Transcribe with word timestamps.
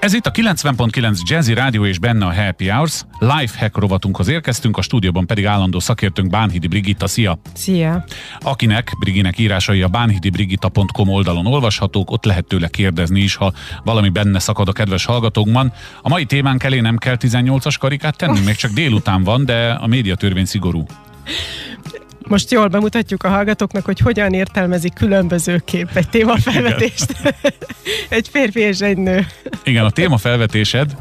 Ez 0.00 0.12
itt 0.12 0.26
a 0.26 0.30
90.9 0.30 1.20
Jazzy 1.22 1.54
Rádió 1.54 1.84
és 1.84 1.98
benne 1.98 2.26
a 2.26 2.34
Happy 2.34 2.70
Hours. 2.70 3.04
Life 3.18 3.58
hack 3.58 3.76
rovatunkhoz 3.76 4.28
érkeztünk, 4.28 4.76
a 4.76 4.82
stúdióban 4.82 5.26
pedig 5.26 5.46
állandó 5.46 5.78
szakértőnk 5.78 6.30
Bánhidi 6.30 6.66
Brigitta. 6.66 7.06
Szia! 7.06 7.38
Szia! 7.54 8.04
Akinek 8.38 8.90
Briginek 8.98 9.38
írásai 9.38 9.82
a 9.82 9.88
bánhidibrigitta.com 9.88 11.08
oldalon 11.08 11.46
olvashatók, 11.46 12.10
ott 12.10 12.24
lehet 12.24 12.44
tőle 12.44 12.68
kérdezni 12.68 13.20
is, 13.20 13.34
ha 13.34 13.52
valami 13.84 14.08
benne 14.08 14.38
szakad 14.38 14.68
a 14.68 14.72
kedves 14.72 15.04
hallgatókban. 15.04 15.72
A 16.02 16.08
mai 16.08 16.24
témánk 16.24 16.62
elé 16.62 16.80
nem 16.80 16.96
kell 16.96 17.16
18-as 17.18 17.74
karikát 17.78 18.16
tenni, 18.16 18.40
még 18.40 18.54
csak 18.54 18.70
délután 18.70 19.22
van, 19.22 19.44
de 19.44 19.70
a 19.70 19.86
médiatörvény 19.86 20.44
szigorú. 20.44 20.86
Most 22.30 22.50
jól 22.50 22.68
bemutatjuk 22.68 23.22
a 23.22 23.28
hallgatóknak, 23.28 23.84
hogy 23.84 23.98
hogyan 23.98 24.32
értelmezik 24.32 24.92
különbözőképp 24.92 25.88
egy 25.94 26.08
témafelvetést. 26.08 27.16
egy 28.08 28.28
férfi 28.28 28.60
és 28.60 28.80
egy 28.80 28.96
nő. 28.96 29.26
Igen, 29.64 29.84
a 29.84 29.90
témafelvetésed 29.90 30.96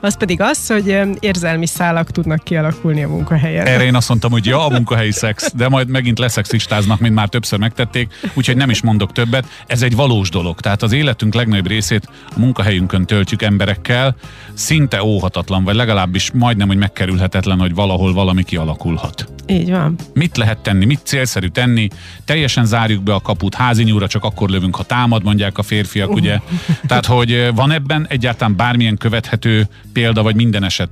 az 0.00 0.16
pedig 0.16 0.40
az, 0.40 0.66
hogy 0.66 1.00
érzelmi 1.20 1.66
szálak 1.66 2.10
tudnak 2.10 2.44
kialakulni 2.44 3.02
a 3.02 3.08
munkahelyen. 3.08 3.66
Erre 3.66 3.84
én 3.84 3.94
azt 3.94 4.08
mondtam, 4.08 4.30
hogy 4.30 4.46
ja, 4.46 4.66
a 4.66 4.68
munkahelyi 4.68 5.12
szex, 5.12 5.52
de 5.54 5.68
majd 5.68 5.88
megint 5.88 6.18
leszexistáznak, 6.18 7.00
mint 7.00 7.14
már 7.14 7.28
többször 7.28 7.58
megtették, 7.58 8.12
úgyhogy 8.34 8.56
nem 8.56 8.70
is 8.70 8.82
mondok 8.82 9.12
többet. 9.12 9.46
Ez 9.66 9.82
egy 9.82 9.96
valós 9.96 10.30
dolog. 10.30 10.60
Tehát 10.60 10.82
az 10.82 10.92
életünk 10.92 11.34
legnagyobb 11.34 11.66
részét 11.66 12.08
a 12.36 12.38
munkahelyünkön 12.38 13.06
töltjük 13.06 13.42
emberekkel, 13.42 14.16
szinte 14.54 15.02
óhatatlan, 15.02 15.64
vagy 15.64 15.74
legalábbis 15.74 16.30
majdnem, 16.34 16.68
hogy 16.68 16.76
megkerülhetetlen, 16.76 17.58
hogy 17.58 17.74
valahol 17.74 18.12
valami 18.12 18.42
kialakulhat. 18.42 19.28
Így 19.46 19.70
van. 19.70 19.96
Mit 20.14 20.36
lehet 20.36 20.58
tenni, 20.58 20.84
mit 20.84 21.00
célszerű 21.02 21.46
tenni? 21.46 21.88
Teljesen 22.24 22.64
zárjuk 22.64 23.02
be 23.02 23.14
a 23.14 23.20
kaput, 23.20 23.54
házi 23.54 23.82
nyúra 23.82 24.06
csak 24.06 24.24
akkor 24.24 24.48
lövünk, 24.48 24.76
ha 24.76 24.82
támad, 24.82 25.24
mondják 25.24 25.58
a 25.58 25.62
férfiak, 25.62 26.10
ugye? 26.10 26.38
Tehát, 26.88 27.06
hogy 27.06 27.50
van 27.54 27.70
ebben 27.70 28.06
egyáltalán 28.08 28.56
bármilyen 28.56 28.96
követhető 28.96 29.47
példa, 29.92 30.22
vagy 30.22 30.34
minden 30.34 30.64
eset 30.64 30.90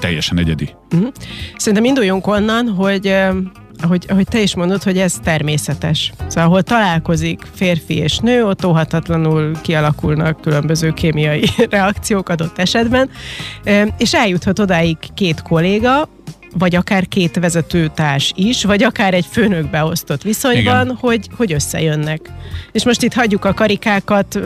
teljesen 0.00 0.38
egyedi? 0.38 0.74
Uh-huh. 0.94 1.12
Szerintem 1.56 1.84
induljunk 1.84 2.26
onnan, 2.26 2.68
hogy 2.68 3.14
ahogy, 3.82 4.06
ahogy 4.08 4.26
te 4.28 4.40
is 4.40 4.54
mondod, 4.54 4.82
hogy 4.82 4.98
ez 4.98 5.14
természetes. 5.22 6.12
Szóval, 6.28 6.44
ahol 6.44 6.62
találkozik 6.62 7.42
férfi 7.54 7.96
és 7.96 8.18
nő, 8.18 8.44
ott 8.44 8.66
óhatatlanul 8.66 9.60
kialakulnak 9.60 10.40
különböző 10.40 10.92
kémiai 10.92 11.44
reakciók 11.70 12.28
adott 12.28 12.58
esetben, 12.58 13.10
és 13.98 14.14
eljuthat 14.14 14.58
odáig 14.58 14.96
két 15.14 15.42
kolléga, 15.42 16.08
vagy 16.58 16.74
akár 16.74 17.08
két 17.08 17.36
vezetőtárs 17.36 18.32
is, 18.36 18.64
vagy 18.64 18.82
akár 18.82 19.14
egy 19.14 19.26
főnök 19.30 19.70
beosztott 19.70 20.22
viszonyban, 20.22 20.96
hogy, 21.00 21.28
hogy 21.36 21.52
összejönnek. 21.52 22.20
És 22.72 22.84
most 22.84 23.02
itt 23.02 23.12
hagyjuk 23.12 23.44
a 23.44 23.54
karikákat, 23.54 24.38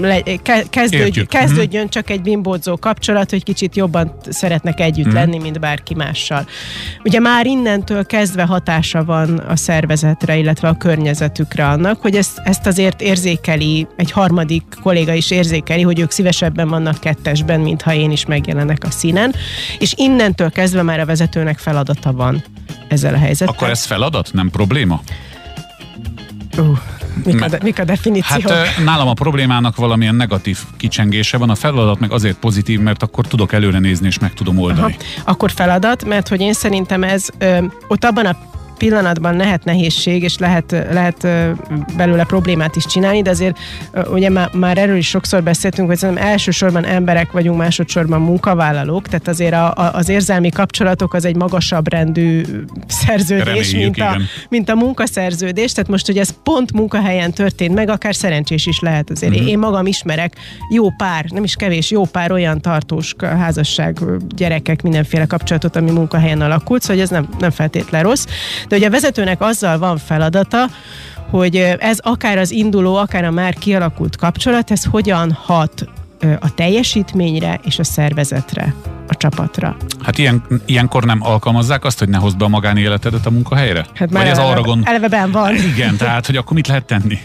le, 0.00 0.22
kezdődj, 0.70 1.20
kezdődjön 1.20 1.84
mm. 1.84 1.88
csak 1.88 2.10
egy 2.10 2.22
bimbódzó 2.22 2.76
kapcsolat, 2.76 3.30
hogy 3.30 3.42
kicsit 3.42 3.76
jobban 3.76 4.14
szeretnek 4.28 4.80
együtt 4.80 5.08
mm. 5.08 5.12
lenni, 5.12 5.38
mint 5.38 5.60
bárki 5.60 5.94
mással. 5.94 6.46
Ugye 7.04 7.20
már 7.20 7.46
innentől 7.46 8.06
kezdve 8.06 8.42
hatása 8.42 9.04
van 9.04 9.38
a 9.38 9.56
szervezetre, 9.56 10.36
illetve 10.36 10.68
a 10.68 10.76
környezetükre 10.76 11.66
annak, 11.66 12.00
hogy 12.00 12.16
ezt, 12.16 12.40
ezt 12.44 12.66
azért 12.66 13.00
érzékeli, 13.00 13.86
egy 13.96 14.10
harmadik 14.10 14.62
kolléga 14.82 15.12
is 15.12 15.30
érzékeli, 15.30 15.82
hogy 15.82 16.00
ők 16.00 16.10
szívesebben 16.10 16.68
vannak 16.68 16.98
kettesben, 16.98 17.60
mintha 17.60 17.94
én 17.94 18.10
is 18.10 18.26
megjelenek 18.26 18.84
a 18.84 18.90
színen, 18.90 19.34
és 19.78 19.94
innentől 19.96 20.50
kezdve 20.50 20.82
már 20.82 21.00
a 21.00 21.04
vezetőnek 21.16 21.58
feladata 21.58 22.12
van 22.12 22.44
ezzel 22.88 23.14
a 23.14 23.18
helyzettel. 23.18 23.54
Akkor 23.54 23.70
ez 23.70 23.84
feladat, 23.84 24.32
nem 24.32 24.50
probléma? 24.50 25.00
Uh, 26.58 26.78
mik, 27.24 27.42
a, 27.42 27.48
de, 27.48 27.58
mik 27.62 27.78
a 27.78 27.84
definíciók? 27.84 28.50
Hát 28.50 28.84
nálam 28.84 29.08
a 29.08 29.12
problémának 29.12 29.76
valamilyen 29.76 30.14
negatív 30.14 30.58
kicsengése 30.76 31.36
van, 31.36 31.50
a 31.50 31.54
feladat 31.54 31.98
meg 31.98 32.12
azért 32.12 32.36
pozitív, 32.36 32.80
mert 32.80 33.02
akkor 33.02 33.26
tudok 33.26 33.52
előre 33.52 33.78
nézni 33.78 34.06
és 34.06 34.18
meg 34.18 34.32
tudom 34.32 34.58
oldani. 34.58 34.96
Aha. 34.98 35.30
Akkor 35.30 35.50
feladat, 35.50 36.04
mert 36.04 36.28
hogy 36.28 36.40
én 36.40 36.52
szerintem 36.52 37.02
ez 37.02 37.28
ö, 37.38 37.64
ott 37.88 38.04
abban 38.04 38.26
a 38.26 38.36
pillanatban 38.78 39.36
lehet 39.36 39.64
nehézség, 39.64 40.22
és 40.22 40.38
lehet, 40.38 40.70
lehet 40.70 41.26
belőle 41.96 42.24
problémát 42.24 42.76
is 42.76 42.84
csinálni, 42.86 43.22
de 43.22 43.30
azért 43.30 43.58
ugye 44.10 44.30
már, 44.30 44.50
már 44.52 44.78
erről 44.78 44.96
is 44.96 45.08
sokszor 45.08 45.42
beszéltünk, 45.42 45.88
hogy 45.88 45.96
szerintem 45.96 46.26
elsősorban 46.26 46.84
emberek 46.84 47.32
vagyunk, 47.32 47.58
másodszorban 47.58 48.20
munkavállalók, 48.20 49.08
tehát 49.08 49.28
azért 49.28 49.52
a, 49.52 49.72
a, 49.72 49.90
az 49.92 50.08
érzelmi 50.08 50.50
kapcsolatok 50.50 51.14
az 51.14 51.24
egy 51.24 51.36
magasabb 51.36 51.88
rendű 51.88 52.42
szerződés, 52.86 53.72
mint 53.72 54.00
a, 54.00 54.16
mint 54.48 54.68
a 54.68 54.74
munkaszerződés, 54.74 55.72
tehát 55.72 55.90
most, 55.90 56.06
hogy 56.06 56.18
ez 56.18 56.34
pont 56.42 56.72
munkahelyen 56.72 57.32
történt 57.32 57.74
meg, 57.74 57.88
akár 57.88 58.14
szerencsés 58.14 58.66
is 58.66 58.80
lehet 58.80 59.10
azért. 59.10 59.36
Mm-hmm. 59.36 59.46
Én 59.46 59.58
magam 59.58 59.86
ismerek 59.86 60.36
jó 60.70 60.90
pár, 60.90 61.24
nem 61.28 61.44
is 61.44 61.54
kevés, 61.54 61.90
jó 61.90 62.04
pár 62.04 62.32
olyan 62.32 62.60
tartós 62.60 63.14
házasság, 63.20 63.98
gyerekek, 64.28 64.82
mindenféle 64.82 65.26
kapcsolatot, 65.26 65.76
ami 65.76 65.90
munkahelyen 65.90 66.40
alakult, 66.40 66.82
szóval 66.82 67.02
ez 67.02 67.10
nem, 67.10 67.28
nem 67.38 67.50
feltétlen 67.50 68.02
rossz. 68.02 68.26
De 68.68 68.76
ugye 68.76 68.86
a 68.86 68.90
vezetőnek 68.90 69.40
azzal 69.40 69.78
van 69.78 69.98
feladata, 69.98 70.66
hogy 71.30 71.56
ez 71.78 71.98
akár 71.98 72.38
az 72.38 72.50
induló, 72.50 72.94
akár 72.94 73.24
a 73.24 73.30
már 73.30 73.54
kialakult 73.54 74.16
kapcsolat, 74.16 74.70
ez 74.70 74.84
hogyan 74.84 75.32
hat 75.32 75.88
a 76.40 76.54
teljesítményre 76.54 77.60
és 77.64 77.78
a 77.78 77.84
szervezetre, 77.84 78.74
a 79.08 79.14
csapatra. 79.14 79.76
Hát 80.02 80.18
ilyen, 80.18 80.42
ilyenkor 80.66 81.04
nem 81.04 81.18
alkalmazzák 81.22 81.84
azt, 81.84 81.98
hogy 81.98 82.08
ne 82.08 82.18
hozd 82.18 82.36
be 82.36 82.44
a 82.44 82.48
magánéletedet 82.48 83.26
a 83.26 83.30
munkahelyre? 83.30 83.86
Hát 83.94 84.10
már 84.10 84.22
Vagy 84.22 84.32
eleve, 84.32 84.42
ez 84.42 84.50
arra 84.50 84.60
gond... 84.62 84.82
eleve 84.86 85.08
ben 85.08 85.30
van. 85.30 85.54
Igen, 85.54 85.96
tehát 85.96 86.26
hogy 86.26 86.36
akkor 86.36 86.52
mit 86.52 86.66
lehet 86.66 86.84
tenni? 86.84 87.18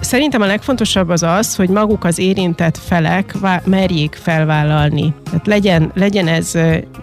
Szerintem 0.00 0.42
a 0.42 0.46
legfontosabb 0.46 1.08
az 1.08 1.22
az, 1.22 1.56
hogy 1.56 1.68
maguk 1.68 2.04
az 2.04 2.18
érintett 2.18 2.78
felek 2.78 3.34
merjék 3.64 4.18
felvállalni. 4.22 5.14
Tehát 5.24 5.46
legyen, 5.46 5.90
legyen 5.94 6.28
ez 6.28 6.52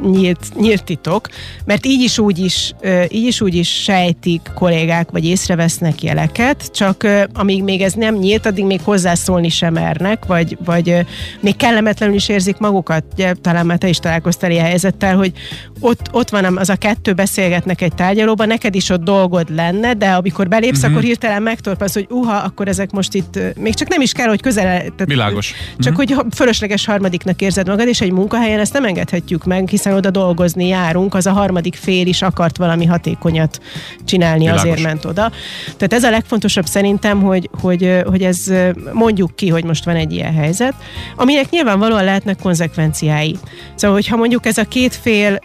nyílt, 0.01 0.40
nyílt 0.56 0.84
titok, 0.84 1.28
mert 1.66 1.85
így 1.85 2.01
is 2.01 2.19
úgy 2.19 2.40
is, 2.40 2.73
így 3.09 3.25
is 3.25 3.41
úgy 3.41 3.56
is 3.56 3.69
sejtik 3.84 4.41
kollégák, 4.56 5.12
vagy 5.12 5.25
észrevesznek 5.25 6.03
jeleket, 6.03 6.72
csak 6.73 7.07
amíg 7.34 7.63
még 7.63 7.81
ez 7.81 7.94
nem 7.94 8.16
nyílt, 8.16 8.46
addig 8.46 8.66
még 8.66 8.81
hozzászólni 8.84 9.50
sem 9.50 9.73
mernek, 9.73 10.25
vagy, 10.25 10.57
vagy 10.66 11.06
még 11.40 11.56
kellemetlenül 11.56 12.16
is 12.16 12.29
érzik 12.29 12.57
magukat. 12.57 13.03
Ugye, 13.13 13.34
talán 13.47 13.66
már 13.66 13.78
te 13.78 13.88
is 13.88 14.00
találkoztál 14.00 14.52
ilyen 14.52 14.66
helyzettel, 14.66 15.16
hogy 15.16 15.31
ott, 15.79 16.09
ott 16.11 16.29
van 16.29 16.57
az 16.57 16.69
a 16.69 16.75
kettő 16.75 17.13
beszélgetnek 17.13 17.81
egy 17.81 17.93
tárgyalóban, 17.95 18.47
neked 18.47 18.75
is 18.75 18.89
ott 18.89 19.03
dolgod 19.03 19.55
lenne, 19.55 19.93
de 19.93 20.09
amikor 20.09 20.47
belépsz, 20.47 20.77
uh-huh. 20.77 20.91
akkor 20.91 21.03
hirtelen 21.03 21.41
megtorpasz, 21.41 21.93
hogy 21.93 22.07
uha, 22.09 22.35
akkor 22.35 22.67
ezek 22.67 22.91
most 22.91 23.13
itt 23.13 23.39
még 23.55 23.73
csak 23.73 23.87
nem 23.87 24.01
is 24.01 24.11
kell, 24.11 24.27
hogy 24.27 24.41
közel. 24.41 24.66
Tehát, 24.66 25.05
Világos. 25.05 25.53
Csak 25.79 25.93
mm-hmm. 25.93 26.16
hogy 26.16 26.25
fölösleges 26.35 26.85
harmadiknak 26.85 27.41
érzed 27.41 27.67
magad, 27.67 27.87
és 27.87 28.01
egy 28.01 28.11
munkahelyen 28.11 28.59
ezt 28.59 28.73
nem 28.73 28.85
engedhetjük 28.85 29.45
meg, 29.45 29.69
hiszen 29.69 29.93
oda 29.93 30.09
dolgozni 30.09 30.67
járunk, 30.67 31.13
az 31.13 31.25
a 31.25 31.31
harmadik 31.31 31.75
fél 31.75 32.07
is 32.07 32.21
akart 32.21 32.57
valami 32.57 32.85
hatékonyat 32.85 33.59
csinálni, 34.05 34.39
Világos. 34.39 34.61
azért 34.61 34.81
ment 34.81 35.05
oda. 35.05 35.31
Tehát 35.66 35.93
ez 35.93 36.03
a 36.03 36.09
legfontosabb 36.09 36.66
szerintem, 36.66 37.21
hogy, 37.21 37.49
hogy, 37.61 38.01
hogy 38.05 38.23
ez 38.23 38.53
mondjuk 38.91 39.35
ki, 39.35 39.49
hogy 39.49 39.63
most 39.63 39.85
van 39.85 39.95
egy 39.95 40.13
ilyen 40.13 40.33
helyzet, 40.33 40.73
aminek 41.16 41.49
nyilvánvalóan 41.49 42.03
lehetnek 42.03 42.37
konzekvenciái. 42.41 43.37
Szóval, 43.75 43.95
hogyha 43.95 44.16
mondjuk 44.16 44.45
ez 44.45 44.57
a 44.57 44.63
két 44.63 44.95
fél 44.95 45.39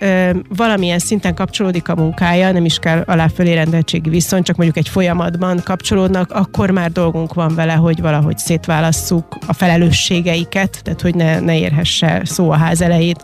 valamilyen 0.57 0.99
szinten 0.99 1.35
kapcsolódik 1.35 1.89
a 1.89 1.95
munkája, 1.95 2.53
nem 2.53 2.65
is 2.65 2.79
kell 2.79 3.03
alá 3.07 3.29
fölé 3.29 3.53
rendeltségi 3.53 4.11
viszony, 4.11 4.43
csak 4.43 4.57
mondjuk 4.57 4.79
egy 4.79 4.89
folyamatban 4.89 5.61
kapcsolódnak, 5.65 6.31
akkor 6.31 6.71
már 6.71 6.93
dolgunk 6.93 7.35
van 7.35 7.55
vele, 7.55 7.73
hogy 7.73 8.01
valahogy 8.01 8.39
szétválasszuk 8.39 9.39
a 9.47 9.53
felelősségeiket, 9.53 10.81
tehát 10.83 11.01
hogy 11.01 11.15
ne, 11.15 11.41
ne 11.41 11.59
érhesse 11.59 12.21
szó 12.25 12.51
a 12.51 12.57
ház 12.57 12.81
elejét. 12.81 13.23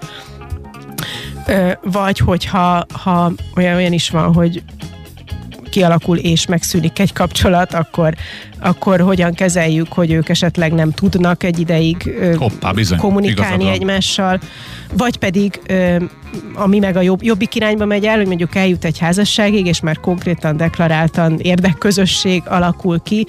Vagy 1.83 2.19
hogyha 2.19 2.87
ha 3.03 3.33
olyan, 3.57 3.77
olyan 3.77 3.93
is 3.93 4.11
van, 4.11 4.35
hogy 4.35 4.63
kialakul 5.69 6.17
és 6.17 6.47
megszűnik 6.47 6.99
egy 6.99 7.13
kapcsolat, 7.13 7.75
akkor, 7.75 8.15
akkor 8.61 9.01
hogyan 9.01 9.35
kezeljük, 9.35 9.93
hogy 9.93 10.13
ők 10.13 10.29
esetleg 10.29 10.73
nem 10.73 10.91
tudnak 10.91 11.43
egy 11.43 11.59
ideig 11.59 12.15
Hoppá, 12.39 12.71
bizony, 12.73 12.99
kommunikálni 12.99 13.69
egymással, 13.69 14.41
vagy 14.97 15.17
pedig 15.17 15.61
ami 16.55 16.79
meg 16.79 16.97
a 16.97 17.01
jobb, 17.01 17.23
jobbik 17.23 17.55
irányba 17.55 17.85
megy 17.85 18.05
el, 18.05 18.17
hogy 18.17 18.27
mondjuk 18.27 18.55
eljut 18.55 18.85
egy 18.85 18.99
házasságig, 18.99 19.67
és 19.67 19.81
már 19.81 20.01
konkrétan 20.01 20.57
deklaráltan 20.57 21.39
érdekközösség 21.39 22.43
alakul 22.47 23.03
ki, 23.03 23.27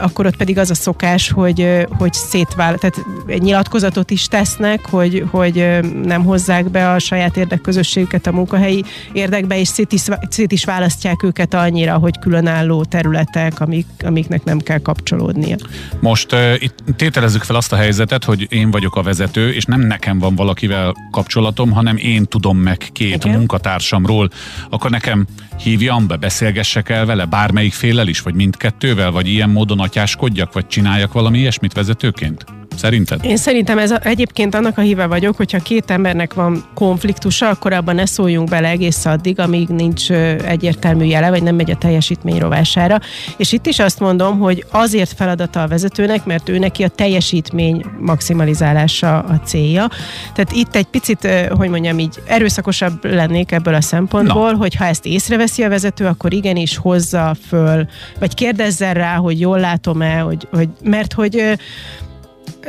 akkor 0.00 0.26
ott 0.26 0.36
pedig 0.36 0.58
az 0.58 0.70
a 0.70 0.74
szokás, 0.74 1.30
hogy, 1.30 1.86
hogy 1.98 2.12
szétvál, 2.12 2.78
tehát 2.78 3.00
egy 3.26 3.42
nyilatkozatot 3.42 4.10
is 4.10 4.26
tesznek, 4.26 4.86
hogy, 4.86 5.24
hogy 5.30 5.78
nem 6.04 6.24
hozzák 6.24 6.70
be 6.70 6.90
a 6.90 6.98
saját 6.98 7.36
érdekközösségüket 7.36 8.26
a 8.26 8.32
munkahelyi 8.32 8.84
érdekbe, 9.12 9.58
és 9.58 9.68
szét 9.68 9.92
is, 9.92 10.02
szét 10.28 10.52
is 10.52 10.64
választják 10.64 11.22
őket 11.22 11.54
annyira, 11.54 11.96
hogy 11.96 12.18
különálló 12.18 12.84
területek, 12.84 13.60
amik, 13.60 13.86
amiknek 14.04 14.44
nem 14.44 14.58
kell 14.58 14.78
kapcsolódnia. 14.78 15.56
Most 16.00 16.32
uh, 16.32 16.54
itt 16.58 16.78
tételezzük 16.96 17.42
fel 17.42 17.56
azt 17.56 17.72
a 17.72 17.76
helyzetet, 17.76 18.24
hogy 18.24 18.46
én 18.52 18.70
vagyok 18.70 18.96
a 18.96 19.02
vezető, 19.02 19.52
és 19.52 19.64
nem 19.64 19.80
nekem 19.80 20.18
van 20.18 20.34
valakivel 20.34 20.83
kapcsolatom, 21.10 21.70
hanem 21.70 21.96
én 21.96 22.14
én 22.14 22.26
tudom 22.26 22.58
meg 22.58 22.88
két 22.92 23.24
Igen. 23.24 23.36
munkatársamról, 23.36 24.30
akkor 24.70 24.90
nekem 24.90 25.26
hívjam 25.58 26.06
be, 26.06 26.16
beszélgessek 26.16 26.88
el 26.88 27.06
vele, 27.06 27.24
bármelyik 27.24 27.72
félel 27.72 28.08
is, 28.08 28.20
vagy 28.20 28.34
mindkettővel, 28.34 29.10
vagy 29.10 29.28
ilyen 29.28 29.50
módon 29.50 29.80
atyáskodjak, 29.80 30.52
vagy 30.52 30.66
csináljak 30.66 31.12
valami 31.12 31.38
ilyesmit 31.38 31.72
vezetőként? 31.72 32.44
Szerinted? 32.76 33.24
Én 33.24 33.36
szerintem 33.36 33.78
ez 33.78 33.90
a, 33.90 33.98
egyébként 34.02 34.54
annak 34.54 34.78
a 34.78 34.80
híve 34.80 35.06
vagyok, 35.06 35.36
hogyha 35.36 35.58
két 35.58 35.90
embernek 35.90 36.34
van 36.34 36.64
konfliktusa, 36.74 37.48
akkor 37.48 37.72
abban 37.72 37.94
ne 37.94 38.06
szóljunk 38.06 38.48
bele 38.48 38.68
egész 38.68 39.04
addig, 39.04 39.38
amíg 39.38 39.68
nincs 39.68 40.10
egyértelmű 40.10 41.04
jele, 41.04 41.30
vagy 41.30 41.42
nem 41.42 41.54
megy 41.54 41.70
a 41.70 41.76
teljesítmény 41.76 42.38
rovására. 42.38 43.00
És 43.36 43.52
itt 43.52 43.66
is 43.66 43.78
azt 43.78 44.00
mondom, 44.00 44.38
hogy 44.38 44.64
azért 44.70 45.12
feladata 45.12 45.62
a 45.62 45.68
vezetőnek, 45.68 46.24
mert 46.24 46.48
ő 46.48 46.58
neki 46.58 46.82
a 46.82 46.88
teljesítmény 46.88 47.84
maximalizálása 47.98 49.18
a 49.18 49.40
célja. 49.44 49.88
Tehát 50.34 50.52
itt 50.52 50.74
egy 50.74 50.86
picit, 50.86 51.28
hogy 51.50 51.68
mondjam 51.68 51.98
így, 51.98 52.22
erőszakosabb 52.26 53.04
lennék 53.04 53.52
ebből 53.52 53.74
a 53.74 53.80
szempontból, 53.80 54.50
Na. 54.50 54.56
hogy 54.56 54.74
ha 54.74 54.84
ezt 54.84 55.06
észreveszi 55.06 55.62
a 55.62 55.68
vezető, 55.68 56.06
akkor 56.06 56.32
igenis 56.32 56.76
hozza 56.76 57.36
föl, 57.48 57.86
vagy 58.18 58.34
kérdezzen 58.34 58.94
rá, 58.94 59.14
hogy 59.14 59.40
jól 59.40 59.58
látom-e, 59.58 60.18
hogy, 60.18 60.48
hogy 60.50 60.68
mert 60.82 61.12
hogy 61.12 61.58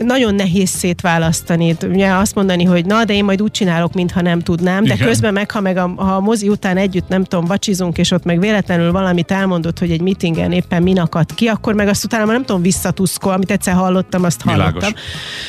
nagyon 0.01 0.35
nehéz 0.35 0.69
szétválasztani. 0.69 1.75
Ugye 1.87 2.11
azt 2.11 2.35
mondani, 2.35 2.63
hogy 2.63 2.85
na, 2.85 3.03
de 3.03 3.13
én 3.13 3.23
majd 3.23 3.41
úgy 3.41 3.51
csinálok, 3.51 3.93
mintha 3.93 4.21
nem 4.21 4.39
tudnám, 4.39 4.83
de 4.83 4.93
Igen. 4.93 5.07
közben 5.07 5.33
meg, 5.33 5.51
ha, 5.51 5.59
meg 5.59 5.77
a, 5.77 5.93
ha 5.95 6.15
a 6.15 6.19
mozi 6.19 6.49
után 6.49 6.77
együtt, 6.77 7.07
nem 7.07 7.23
tudom, 7.23 7.45
vacsizunk, 7.45 7.97
és 7.97 8.11
ott 8.11 8.23
meg 8.23 8.39
véletlenül 8.39 8.91
valamit 8.91 9.31
elmondott, 9.31 9.79
hogy 9.79 9.91
egy 9.91 10.01
meetingen 10.01 10.51
éppen 10.51 10.83
min 10.83 10.99
akad 10.99 11.33
ki, 11.33 11.47
akkor 11.47 11.73
meg 11.73 11.87
azt 11.87 12.03
utána 12.03 12.25
már 12.25 12.33
nem 12.33 12.45
tudom, 12.45 12.61
visszatuszkol, 12.61 13.33
amit 13.33 13.51
egyszer 13.51 13.73
hallottam, 13.73 14.23
azt 14.23 14.41
hallottam. 14.41 14.73
Világos. 14.73 14.99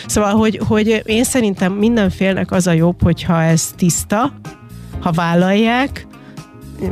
Szóval, 0.07 0.35
hogy, 0.35 0.61
hogy 0.67 1.03
én 1.05 1.25
szerintem 1.25 1.73
mindenfélnek 1.73 2.51
az 2.53 2.67
a 2.67 2.73
jobb, 2.73 3.03
hogyha 3.03 3.43
ez 3.43 3.71
tiszta, 3.77 4.33
ha 5.01 5.13
vállalják, 5.13 6.07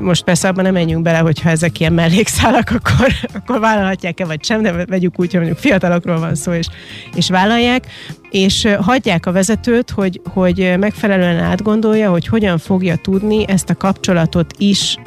most 0.01 0.25
persze 0.25 0.49
abban 0.49 0.65
nem 0.65 0.73
menjünk 0.73 1.03
bele, 1.03 1.19
hogyha 1.19 1.51
ezek 1.51 1.81
ilyen 1.81 1.93
mellékszálak, 1.93 2.71
akkor, 2.71 3.13
akkor 3.35 3.61
vállalhatják-e 3.61 4.25
vagy 4.25 4.45
sem, 4.45 4.63
de 4.63 4.85
vegyük 4.87 5.21
úgy, 5.21 5.31
hogy 5.31 5.41
mondjuk 5.41 5.59
fiatalokról 5.59 6.19
van 6.19 6.35
szó, 6.35 6.53
és, 6.53 6.67
és 7.15 7.29
vállalják, 7.29 7.87
és 8.31 8.69
hagyják 8.81 9.27
a 9.27 9.33
vezetőt, 9.33 9.91
hogy, 9.91 10.21
hogy 10.25 10.75
megfelelően 10.79 11.39
átgondolja, 11.39 12.11
hogy 12.11 12.27
hogyan 12.27 12.59
fogja 12.59 12.97
tudni 12.97 13.49
ezt 13.49 13.71
a 13.71 13.75
kapcsolatot 13.75 14.55
is 14.59 14.99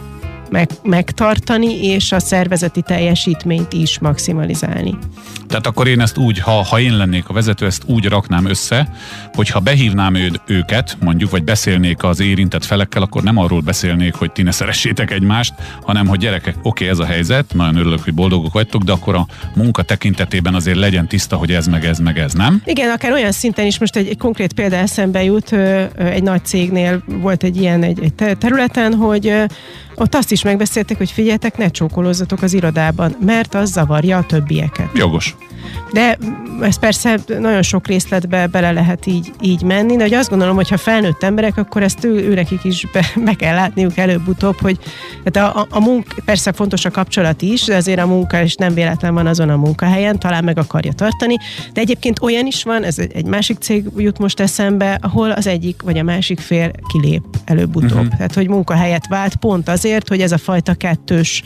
meg, 0.50 0.70
megtartani, 0.84 1.86
és 1.86 2.12
a 2.12 2.20
szervezeti 2.20 2.82
teljesítményt 2.82 3.74
is 3.74 4.00
maximalizálni. 4.00 4.98
Tehát 5.48 5.68
akkor 5.68 5.88
én 5.88 6.02
ezt 6.02 6.18
úgy, 6.18 6.40
ha, 6.40 6.52
ha 6.52 6.80
én 6.80 6.98
lennék 6.98 7.30
a 7.30 7.34
vezető, 7.34 7.66
ezt 7.66 7.84
úgy 7.86 8.06
raknám 8.06 8.46
össze, 8.46 8.90
hogy 9.34 9.50
ha 9.50 9.60
behívnám 9.60 10.16
őd, 10.16 10.42
őket, 10.48 10.98
mondjuk, 11.00 11.32
vagy 11.32 11.44
beszélnék 11.44 12.04
az 12.04 12.20
érintett 12.20 12.66
felekkel, 12.66 13.02
akkor 13.02 13.24
nem 13.24 13.38
arról 13.38 13.62
beszélnék, 13.62 14.14
hogy 14.14 14.32
ti 14.32 14.42
ne 14.42 14.52
szeressétek 14.52 15.12
egymást, 15.12 15.54
hanem 15.82 16.08
hogy 16.08 16.20
gyerekek, 16.20 16.56
oké, 16.58 16.68
okay, 16.68 16.88
ez 16.88 17.00
a 17.00 17.06
helyzet, 17.06 17.54
nagyon 17.54 17.76
örülök, 17.76 18.04
hogy 18.04 18.14
boldogok 18.14 18.54
vagytok, 18.54 18.84
de 18.84 18.92
akkor 18.92 19.16
a 19.16 19.28
munka 19.56 19.82
tekintetében 19.82 20.56
azért 20.56 20.78
legyen 20.78 21.08
tiszta, 21.08 21.36
hogy 21.36 21.52
ez 21.52 21.68
meg 21.68 21.86
ez 21.86 22.00
meg 22.00 22.20
ez, 22.20 22.34
nem? 22.34 22.62
Igen, 22.66 22.90
akár 22.90 23.12
olyan 23.12 23.32
szinten 23.32 23.66
is 23.66 23.80
most 23.80 23.96
egy, 23.96 24.08
egy 24.08 24.18
konkrét 24.18 24.54
példa 24.54 24.76
eszembe 24.76 25.24
jut, 25.24 25.52
egy 25.98 26.24
nagy 26.24 26.46
cégnél 26.46 27.04
volt 27.08 27.44
egy 27.44 27.58
ilyen 27.58 27.84
egy, 27.84 28.00
egy 28.00 28.38
területen, 28.38 28.94
hogy 28.94 29.34
ott 29.96 30.16
azt 30.16 30.32
is 30.32 30.37
megbeszélték, 30.44 30.98
hogy 30.98 31.12
figyeljetek, 31.12 31.57
ne 31.57 31.69
csókolózzatok 31.69 32.42
az 32.42 32.54
irodában, 32.54 33.16
mert 33.25 33.56
az 33.56 33.72
zavarja 33.72 34.18
a 34.18 34.25
többieket. 34.25 34.89
Jogos. 34.94 35.36
De 35.92 36.18
ez 36.62 36.80
persze 36.80 37.19
nagyon 37.40 37.62
sok 37.62 37.88
részletbe 37.88 38.48
bele 38.48 38.72
lehet 38.72 39.06
így, 39.06 39.31
így 39.42 39.62
menni, 39.62 39.96
de 39.96 40.04
hogy 40.04 40.14
azt 40.14 40.30
gondolom, 40.30 40.56
hogy 40.56 40.69
ha 40.69 40.78
felnőtt 40.78 41.24
emberek, 41.24 41.58
akkor 41.58 41.84
ezt 41.84 42.04
ő, 42.04 42.10
őnekik 42.10 42.64
is 42.64 42.86
be, 42.94 43.06
be 43.25 43.34
kell 43.34 43.56
látniuk 43.56 43.98
előbb-utóbb, 43.98 44.62
hogy 44.62 44.78
tehát 45.24 45.56
a, 45.56 45.60
a, 45.60 45.68
a 45.69 45.80
munk, 45.80 46.06
persze 46.25 46.52
fontos 46.52 46.86
a 46.86 46.92
kapcsolat 46.92 47.42
is, 47.42 47.64
de 47.64 47.75
azért 47.75 48.00
a 48.00 48.06
munka 48.06 48.42
is 48.42 48.56
nem 48.56 48.74
véletlen 48.74 49.14
van 49.14 49.28
azon 49.28 49.50
a 49.50 49.56
munkahelyen, 49.56 50.19
talán 50.19 50.44
meg 50.44 50.58
akarja 50.58 50.92
tartani, 50.92 51.38
de 51.74 51.81
egyébként 51.81 52.22
olyan 52.22 52.46
is 52.46 52.63
van, 52.63 52.84
ez 52.84 53.00
egy, 53.00 53.12
egy 53.16 53.25
másik 53.25 53.58
cég 53.58 53.86
jut 53.98 54.20
most 54.20 54.40
eszembe, 54.40 54.98
ahol 55.02 55.31
az 55.31 55.48
egyik 55.48 55.81
vagy 55.81 55.98
a 55.98 56.04
másik 56.04 56.40
fél 56.40 56.72
kilép 56.88 57.24
előbb-utóbb. 57.46 57.92
Uh-huh. 57.92 58.16
Tehát, 58.16 58.34
hogy 58.34 58.48
munkahelyet 58.48 59.08
vált 59.08 59.36
pont 59.36 59.70
azért, 59.70 60.08
hogy 60.08 60.22
ez 60.22 60.31
a 60.31 60.38
fajta 60.38 60.74
kettős 60.74 61.44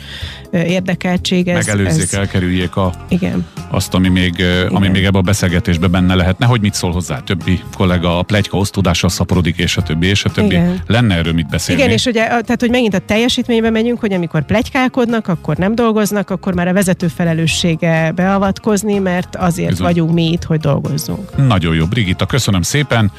érdekeltség. 0.50 1.48
Ez, 1.48 1.66
Megelőzzék, 1.66 2.02
ez, 2.02 2.14
elkerüljék 2.14 2.76
a, 2.76 2.92
igen. 3.08 3.46
azt, 3.70 3.94
ami 3.94 4.08
még, 4.12 4.44
ami 4.68 4.88
még 4.88 5.04
ebben 5.04 5.20
a 5.20 5.24
beszélgetésben 5.24 5.90
benne 5.90 6.14
lehetne, 6.14 6.46
hogy 6.46 6.60
mit 6.60 6.74
szól 6.74 6.92
hozzá 6.92 7.18
többi 7.18 7.60
kollega, 7.76 8.18
a 8.18 8.22
plegyka 8.22 8.56
osztódással 8.56 9.10
szaporodik, 9.10 9.56
és 9.56 9.76
a 9.76 9.82
többi, 9.82 10.06
és 10.06 10.24
a 10.24 10.30
többi. 10.30 10.54
Igen. 10.54 10.82
Lenne 10.86 11.14
erről 11.14 11.32
mit 11.32 11.48
beszélni? 11.48 11.82
Igen, 11.82 11.92
és 11.94 12.04
ugye, 12.04 12.26
tehát, 12.26 12.60
hogy 12.60 12.70
megint 12.70 12.94
a 12.94 12.98
teljesítménybe 12.98 13.70
megyünk, 13.70 14.00
hogy 14.00 14.12
amikor 14.12 14.44
plegykálkodnak, 14.44 15.28
akkor 15.28 15.56
nem 15.56 15.74
dolgoznak, 15.74 16.30
akkor 16.30 16.54
már 16.54 16.68
a 16.68 16.72
vezető 16.72 17.08
felelőssége 17.08 18.12
beavatkozni, 18.14 18.98
mert 18.98 19.36
azért 19.36 19.68
Bizony. 19.68 19.86
vagyunk 19.86 20.12
mi 20.12 20.30
itt, 20.30 20.42
hogy 20.42 20.60
dolgozzunk. 20.60 21.46
Nagyon 21.46 21.74
jó, 21.74 21.86
Brigitta, 21.86 22.26
köszönöm 22.26 22.62
szépen. 22.62 23.12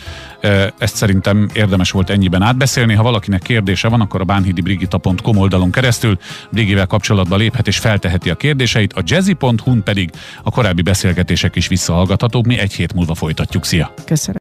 Ezt 0.77 0.95
szerintem 0.95 1.49
érdemes 1.53 1.91
volt 1.91 2.09
ennyiben 2.09 2.41
átbeszélni. 2.41 2.93
Ha 2.93 3.03
valakinek 3.03 3.41
kérdése 3.41 3.87
van, 3.87 4.01
akkor 4.01 4.21
a 4.21 4.23
bánhidibrigita.com 4.23 5.37
oldalon 5.37 5.71
keresztül 5.71 6.17
Brigivel 6.49 6.85
kapcsolatba 6.85 7.35
léphet 7.35 7.67
és 7.67 7.77
felteheti 7.77 8.29
a 8.29 8.35
kérdéseit. 8.35 8.93
A 8.93 9.01
jazzy.hu 9.03 9.81
pedig 9.83 10.09
a 10.43 10.51
korábbi 10.51 10.81
beszélgetések 10.83 11.55
is 11.55 11.67
visszahallgathatók. 11.67 12.45
Mi 12.45 12.57
egy 12.57 12.73
hét 12.73 12.93
múlva 12.93 13.13
folytatjuk. 13.13 13.65
Szia! 13.65 13.93
Köszönöm. 14.05 14.31